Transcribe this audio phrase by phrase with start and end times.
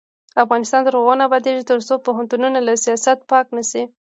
[0.43, 3.83] افغانستان تر هغو نه ابادیږي، ترڅو پوهنتونونه له سیاست پاک نشي.